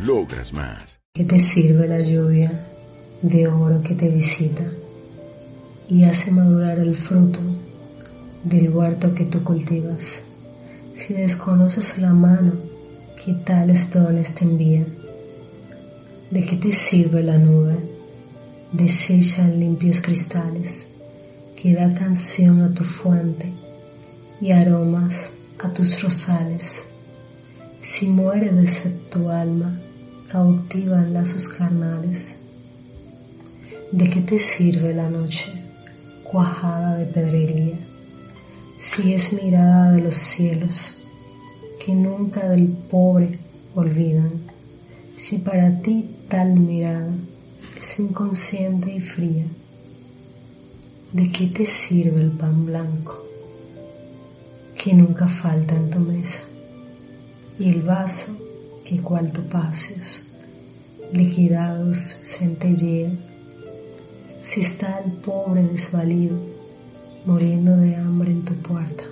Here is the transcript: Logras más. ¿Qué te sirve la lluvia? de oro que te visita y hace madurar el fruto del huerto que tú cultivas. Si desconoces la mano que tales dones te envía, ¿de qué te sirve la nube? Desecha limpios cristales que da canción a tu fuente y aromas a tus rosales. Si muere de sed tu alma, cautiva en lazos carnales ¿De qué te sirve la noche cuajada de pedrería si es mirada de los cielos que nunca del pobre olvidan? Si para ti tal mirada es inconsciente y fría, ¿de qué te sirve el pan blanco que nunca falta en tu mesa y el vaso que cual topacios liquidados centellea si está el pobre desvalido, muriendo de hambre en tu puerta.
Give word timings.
Logras 0.00 0.52
más. 0.52 1.00
¿Qué 1.12 1.24
te 1.24 1.38
sirve 1.38 1.88
la 1.88 2.00
lluvia? 2.00 2.70
de 3.24 3.48
oro 3.48 3.80
que 3.82 3.94
te 3.94 4.08
visita 4.08 4.64
y 5.88 6.04
hace 6.04 6.30
madurar 6.30 6.78
el 6.78 6.94
fruto 6.94 7.40
del 8.42 8.68
huerto 8.68 9.14
que 9.14 9.24
tú 9.24 9.42
cultivas. 9.42 10.20
Si 10.92 11.14
desconoces 11.14 11.96
la 11.96 12.12
mano 12.12 12.52
que 13.24 13.32
tales 13.32 13.90
dones 13.90 14.34
te 14.34 14.44
envía, 14.44 14.84
¿de 16.30 16.44
qué 16.44 16.56
te 16.56 16.70
sirve 16.70 17.22
la 17.22 17.38
nube? 17.38 17.78
Desecha 18.72 19.48
limpios 19.48 20.02
cristales 20.02 20.92
que 21.56 21.72
da 21.72 21.94
canción 21.94 22.60
a 22.60 22.74
tu 22.74 22.84
fuente 22.84 23.50
y 24.38 24.50
aromas 24.50 25.30
a 25.60 25.72
tus 25.72 26.02
rosales. 26.02 26.90
Si 27.94 28.08
muere 28.08 28.50
de 28.50 28.66
sed 28.66 28.94
tu 29.08 29.30
alma, 29.30 29.78
cautiva 30.26 30.98
en 30.98 31.14
lazos 31.14 31.46
carnales 31.50 32.38
¿De 33.92 34.10
qué 34.10 34.20
te 34.20 34.36
sirve 34.36 34.92
la 34.92 35.08
noche 35.08 35.52
cuajada 36.24 36.96
de 36.96 37.06
pedrería 37.06 37.78
si 38.80 39.14
es 39.14 39.32
mirada 39.32 39.92
de 39.92 40.00
los 40.00 40.16
cielos 40.16 41.04
que 41.78 41.94
nunca 41.94 42.48
del 42.48 42.66
pobre 42.66 43.38
olvidan? 43.76 44.42
Si 45.14 45.38
para 45.38 45.80
ti 45.80 46.16
tal 46.28 46.58
mirada 46.58 47.14
es 47.78 48.00
inconsciente 48.00 48.92
y 48.92 49.00
fría, 49.00 49.46
¿de 51.12 51.30
qué 51.30 51.46
te 51.46 51.64
sirve 51.64 52.22
el 52.22 52.32
pan 52.32 52.66
blanco 52.66 53.24
que 54.82 54.92
nunca 54.94 55.28
falta 55.28 55.76
en 55.76 55.90
tu 55.90 56.00
mesa 56.00 56.42
y 57.58 57.70
el 57.70 57.82
vaso 57.82 58.36
que 58.84 59.00
cual 59.00 59.32
topacios 59.32 60.28
liquidados 61.12 62.18
centellea 62.22 63.10
si 64.42 64.60
está 64.60 64.98
el 64.98 65.12
pobre 65.12 65.62
desvalido, 65.62 66.36
muriendo 67.24 67.76
de 67.76 67.96
hambre 67.96 68.30
en 68.30 68.44
tu 68.44 68.54
puerta. 68.54 69.04